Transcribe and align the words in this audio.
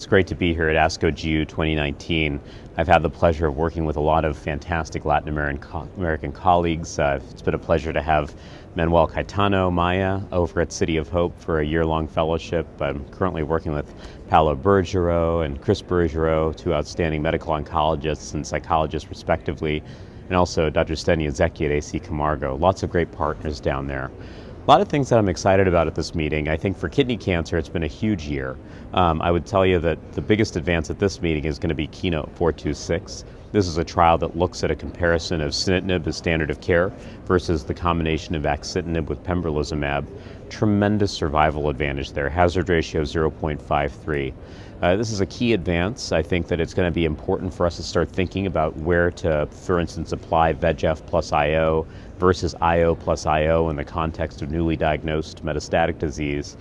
It's 0.00 0.06
great 0.06 0.28
to 0.28 0.34
be 0.34 0.54
here 0.54 0.70
at 0.70 0.76
ASCO 0.76 1.10
GU 1.10 1.44
2019. 1.44 2.40
I've 2.78 2.88
had 2.88 3.02
the 3.02 3.10
pleasure 3.10 3.46
of 3.46 3.58
working 3.58 3.84
with 3.84 3.96
a 3.96 4.00
lot 4.00 4.24
of 4.24 4.34
fantastic 4.34 5.04
Latin 5.04 5.28
American, 5.28 6.32
colleagues. 6.32 6.98
Uh, 6.98 7.20
it's 7.30 7.42
been 7.42 7.52
a 7.52 7.58
pleasure 7.58 7.92
to 7.92 8.00
have 8.00 8.34
Manuel 8.76 9.06
Caitano 9.06 9.70
Maia 9.70 10.22
over 10.32 10.62
at 10.62 10.72
City 10.72 10.96
of 10.96 11.10
Hope 11.10 11.38
for 11.38 11.60
a 11.60 11.66
year 11.66 11.84
long 11.84 12.08
fellowship. 12.08 12.66
I'm 12.80 13.04
currently 13.10 13.42
working 13.42 13.72
with 13.72 13.92
Paulo 14.30 14.56
Bergerot 14.56 15.44
and 15.44 15.60
Chris 15.60 15.82
Bergerot, 15.82 16.56
two 16.56 16.72
outstanding 16.72 17.20
medical 17.20 17.52
oncologists 17.52 18.32
and 18.32 18.46
psychologists, 18.46 19.10
respectively, 19.10 19.82
and 20.28 20.34
also 20.34 20.70
Dr. 20.70 20.94
Stenio 20.94 21.30
Zequi 21.30 21.66
at 21.66 21.72
AC 21.72 21.98
Camargo. 21.98 22.56
Lots 22.56 22.82
of 22.82 22.88
great 22.88 23.12
partners 23.12 23.60
down 23.60 23.86
there. 23.86 24.10
Lot 24.70 24.80
of 24.80 24.86
things 24.86 25.08
that 25.08 25.18
I'm 25.18 25.28
excited 25.28 25.66
about 25.66 25.88
at 25.88 25.96
this 25.96 26.14
meeting. 26.14 26.46
I 26.46 26.56
think 26.56 26.78
for 26.78 26.88
kidney 26.88 27.16
cancer, 27.16 27.58
it's 27.58 27.68
been 27.68 27.82
a 27.82 27.88
huge 27.88 28.28
year. 28.28 28.56
Um, 28.94 29.20
I 29.20 29.32
would 29.32 29.44
tell 29.44 29.66
you 29.66 29.80
that 29.80 30.12
the 30.12 30.20
biggest 30.20 30.54
advance 30.54 30.90
at 30.90 31.00
this 31.00 31.20
meeting 31.20 31.44
is 31.44 31.58
going 31.58 31.70
to 31.70 31.74
be 31.74 31.88
Keynote 31.88 32.28
426. 32.36 33.24
This 33.52 33.66
is 33.66 33.78
a 33.78 33.84
trial 33.84 34.16
that 34.18 34.36
looks 34.36 34.62
at 34.62 34.70
a 34.70 34.76
comparison 34.76 35.40
of 35.40 35.50
sunitinib 35.50 36.06
as 36.06 36.16
standard 36.16 36.50
of 36.50 36.60
care 36.60 36.92
versus 37.24 37.64
the 37.64 37.74
combination 37.74 38.36
of 38.36 38.44
axitinib 38.44 39.06
with 39.06 39.24
pembrolizumab. 39.24 40.06
Tremendous 40.50 41.10
survival 41.10 41.68
advantage 41.68 42.12
there, 42.12 42.28
hazard 42.28 42.68
ratio 42.68 43.02
0.53. 43.02 44.32
Uh, 44.80 44.94
this 44.94 45.10
is 45.10 45.20
a 45.20 45.26
key 45.26 45.52
advance. 45.52 46.12
I 46.12 46.22
think 46.22 46.46
that 46.46 46.60
it's 46.60 46.74
going 46.74 46.86
to 46.86 46.94
be 46.94 47.04
important 47.04 47.52
for 47.52 47.66
us 47.66 47.74
to 47.76 47.82
start 47.82 48.08
thinking 48.08 48.46
about 48.46 48.76
where 48.76 49.10
to, 49.10 49.46
for 49.46 49.80
instance, 49.80 50.12
apply 50.12 50.54
VEGF 50.54 51.04
plus 51.06 51.32
IO 51.32 51.88
versus 52.18 52.54
IO 52.60 52.94
plus 52.94 53.26
IO 53.26 53.68
in 53.68 53.74
the 53.74 53.84
context 53.84 54.42
of 54.42 54.52
newly 54.52 54.76
diagnosed 54.76 55.44
metastatic 55.44 55.98
disease. 55.98 56.56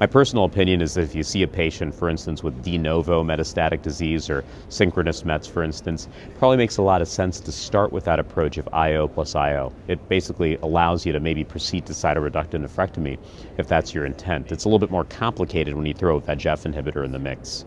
My 0.00 0.06
personal 0.06 0.44
opinion 0.44 0.82
is 0.82 0.94
that 0.94 1.02
if 1.02 1.14
you 1.14 1.22
see 1.22 1.44
a 1.44 1.46
patient, 1.46 1.94
for 1.94 2.08
instance, 2.08 2.42
with 2.42 2.64
de 2.64 2.76
novo 2.78 3.22
metastatic 3.22 3.80
disease 3.80 4.28
or 4.28 4.44
synchronous 4.68 5.24
METs, 5.24 5.46
for 5.46 5.62
instance, 5.62 6.08
probably 6.36 6.56
makes 6.56 6.78
a 6.78 6.82
lot 6.82 7.00
of 7.00 7.06
sense 7.06 7.38
to 7.38 7.52
start 7.52 7.92
with 7.92 8.04
that 8.06 8.18
approach 8.18 8.58
of 8.58 8.68
IO 8.72 9.06
plus 9.06 9.36
IO. 9.36 9.72
It 9.86 10.08
basically 10.08 10.56
allows 10.56 11.06
you 11.06 11.12
to 11.12 11.20
maybe 11.20 11.44
proceed 11.44 11.86
to 11.86 11.92
cytoreductive 11.92 12.66
nephrectomy 12.66 13.18
if 13.56 13.68
that's 13.68 13.94
your 13.94 14.04
intent. 14.04 14.50
It's 14.50 14.64
a 14.64 14.68
little 14.68 14.80
bit 14.80 14.90
more 14.90 15.04
complicated 15.04 15.74
when 15.74 15.86
you 15.86 15.94
throw 15.94 16.16
a 16.16 16.20
VEGF 16.20 16.72
inhibitor 16.72 17.04
in 17.04 17.12
the 17.12 17.20
mix. 17.20 17.64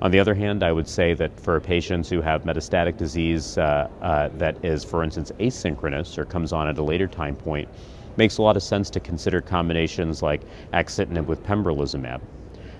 On 0.00 0.10
the 0.10 0.18
other 0.18 0.34
hand, 0.34 0.62
I 0.62 0.72
would 0.72 0.88
say 0.88 1.12
that 1.12 1.38
for 1.38 1.60
patients 1.60 2.08
who 2.08 2.22
have 2.22 2.44
metastatic 2.44 2.96
disease 2.96 3.58
uh, 3.58 3.88
uh, 4.00 4.30
that 4.38 4.64
is, 4.64 4.82
for 4.82 5.04
instance, 5.04 5.30
asynchronous 5.40 6.16
or 6.16 6.24
comes 6.24 6.54
on 6.54 6.68
at 6.68 6.78
a 6.78 6.82
later 6.82 7.06
time 7.06 7.36
point, 7.36 7.68
makes 8.16 8.38
a 8.38 8.42
lot 8.42 8.56
of 8.56 8.62
sense 8.62 8.90
to 8.90 9.00
consider 9.00 9.40
combinations 9.40 10.22
like 10.22 10.42
axitinib 10.72 11.26
with 11.26 11.42
pembrolizumab. 11.44 12.20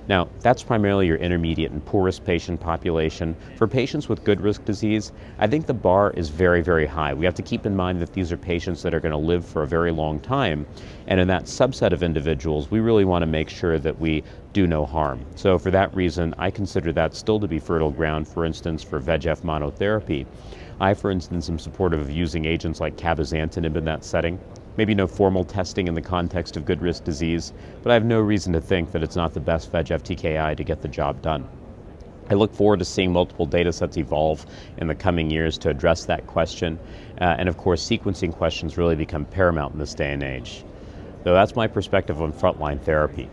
Now, 0.08 0.28
that's 0.40 0.62
primarily 0.62 1.08
your 1.08 1.16
intermediate 1.16 1.72
and 1.72 1.84
poor 1.84 2.04
risk 2.04 2.24
patient 2.24 2.60
population. 2.60 3.36
For 3.56 3.66
patients 3.66 4.08
with 4.08 4.22
good 4.22 4.40
risk 4.40 4.64
disease, 4.64 5.10
I 5.40 5.48
think 5.48 5.66
the 5.66 5.74
bar 5.74 6.12
is 6.12 6.28
very, 6.28 6.62
very 6.62 6.86
high. 6.86 7.12
We 7.12 7.24
have 7.24 7.34
to 7.34 7.42
keep 7.42 7.66
in 7.66 7.74
mind 7.74 8.00
that 8.00 8.12
these 8.12 8.30
are 8.30 8.36
patients 8.36 8.82
that 8.82 8.94
are 8.94 9.00
going 9.00 9.12
to 9.12 9.18
live 9.18 9.44
for 9.44 9.64
a 9.64 9.66
very 9.66 9.90
long 9.90 10.20
time. 10.20 10.64
And 11.08 11.18
in 11.18 11.26
that 11.28 11.44
subset 11.44 11.92
of 11.92 12.04
individuals, 12.04 12.70
we 12.70 12.78
really 12.78 13.04
want 13.04 13.22
to 13.22 13.26
make 13.26 13.48
sure 13.48 13.80
that 13.80 13.98
we 13.98 14.22
do 14.52 14.68
no 14.68 14.86
harm. 14.86 15.26
So, 15.34 15.58
for 15.58 15.72
that 15.72 15.94
reason, 15.94 16.34
I 16.38 16.50
consider 16.50 16.92
that 16.92 17.14
still 17.14 17.40
to 17.40 17.48
be 17.48 17.58
fertile 17.58 17.90
ground, 17.90 18.28
for 18.28 18.44
instance, 18.44 18.84
for 18.84 19.00
VEGF 19.00 19.42
monotherapy. 19.42 20.24
I, 20.80 20.94
for 20.94 21.10
instance, 21.10 21.48
am 21.48 21.58
supportive 21.58 22.00
of 22.00 22.10
using 22.10 22.44
agents 22.44 22.80
like 22.80 22.96
cabozantinib 22.96 23.76
in 23.76 23.84
that 23.86 24.04
setting. 24.04 24.38
Maybe 24.76 24.94
no 24.94 25.06
formal 25.06 25.44
testing 25.44 25.88
in 25.88 25.94
the 25.94 26.02
context 26.02 26.56
of 26.56 26.64
good 26.64 26.82
risk 26.82 27.04
disease, 27.04 27.52
but 27.82 27.90
I 27.90 27.94
have 27.94 28.04
no 28.04 28.20
reason 28.20 28.52
to 28.52 28.60
think 28.60 28.92
that 28.92 29.02
it's 29.02 29.16
not 29.16 29.32
the 29.32 29.40
best 29.40 29.72
VEGF 29.72 30.02
TKI 30.02 30.56
to 30.56 30.64
get 30.64 30.82
the 30.82 30.88
job 30.88 31.22
done. 31.22 31.48
I 32.28 32.34
look 32.34 32.52
forward 32.52 32.80
to 32.80 32.84
seeing 32.84 33.12
multiple 33.12 33.46
data 33.46 33.72
sets 33.72 33.96
evolve 33.96 34.44
in 34.78 34.88
the 34.88 34.94
coming 34.94 35.30
years 35.30 35.56
to 35.58 35.70
address 35.70 36.04
that 36.06 36.26
question. 36.26 36.78
Uh, 37.20 37.36
and 37.38 37.48
of 37.48 37.56
course, 37.56 37.88
sequencing 37.88 38.32
questions 38.32 38.76
really 38.76 38.96
become 38.96 39.24
paramount 39.24 39.74
in 39.74 39.78
this 39.78 39.94
day 39.94 40.12
and 40.12 40.22
age. 40.22 40.64
So 41.24 41.32
that's 41.32 41.54
my 41.54 41.66
perspective 41.66 42.20
on 42.20 42.32
frontline 42.32 42.80
therapy. 42.80 43.30